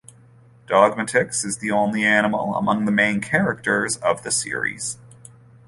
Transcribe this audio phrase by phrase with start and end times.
[0.65, 4.97] Dogmatix is the only animal among the main characters of the series.